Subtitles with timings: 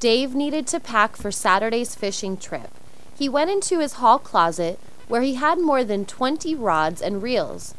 [0.00, 2.70] Dave needed to pack for Saturday's fishing trip.
[3.18, 7.74] He went into his hall closet where he had more than 20 rods and reels.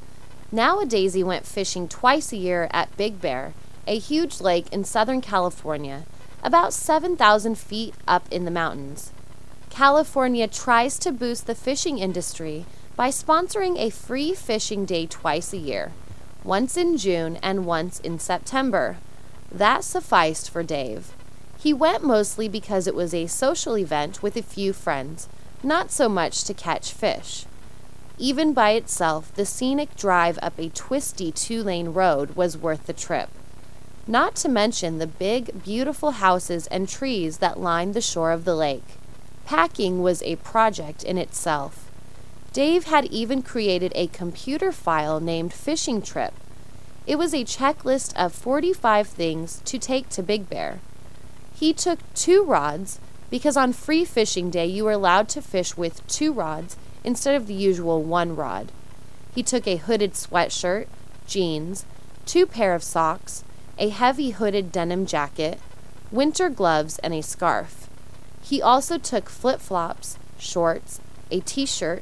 [0.51, 3.55] Nowadays, he went fishing twice a year at Big Bear,
[3.87, 6.05] a huge lake in Southern California,
[6.43, 9.11] about 7,000 feet up in the mountains.
[9.71, 15.57] California tries to boost the fishing industry by sponsoring a free fishing day twice a
[15.57, 15.91] year,
[16.43, 18.97] once in June and once in September.
[19.51, 21.15] That sufficed for Dave.
[21.61, 25.29] He went mostly because it was a social event with a few friends,
[25.61, 27.45] not so much to catch fish.
[28.17, 32.93] Even by itself, the scenic drive up a twisty two lane road was worth the
[32.93, 33.29] trip.
[34.07, 38.55] Not to mention the big, beautiful houses and trees that lined the shore of the
[38.55, 38.97] lake.
[39.45, 41.91] Packing was a project in itself.
[42.53, 46.33] Dave had even created a computer file named Fishing Trip.
[47.05, 50.79] It was a checklist of 45 things to take to Big Bear.
[51.61, 56.05] He took two rods because on free fishing day you were allowed to fish with
[56.07, 58.71] two rods instead of the usual one rod.
[59.35, 60.87] He took a hooded sweatshirt,
[61.27, 61.85] jeans,
[62.25, 63.43] two pair of socks,
[63.77, 65.59] a heavy hooded denim jacket,
[66.11, 67.87] winter gloves, and a scarf.
[68.41, 72.01] He also took flip flops, shorts, a t shirt,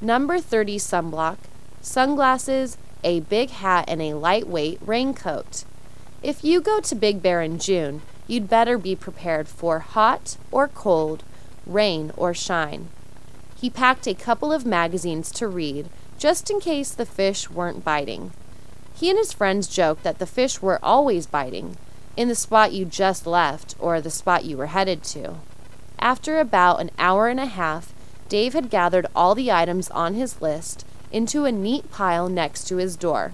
[0.00, 1.38] number 30 sunblock,
[1.80, 5.62] sunglasses, a big hat, and a lightweight raincoat.
[6.20, 10.68] If you go to Big Bear in June, you'd better be prepared for hot or
[10.68, 11.24] cold,
[11.66, 12.88] rain or shine.
[13.56, 18.30] He packed a couple of magazines to read, just in case the fish weren't biting.
[18.94, 21.76] He and his friends joked that the fish were always biting,
[22.16, 25.36] in the spot you just left or the spot you were headed to.
[25.98, 27.92] After about an hour and a half,
[28.28, 32.76] Dave had gathered all the items on his list into a neat pile next to
[32.76, 33.32] his door.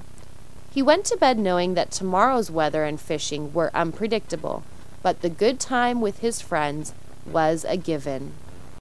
[0.70, 4.62] He went to bed knowing that tomorrow's weather and fishing were unpredictable,
[5.05, 6.94] but the good time with his friends
[7.27, 8.33] was a given.